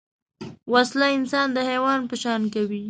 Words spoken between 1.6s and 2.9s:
حیوان په شان کوي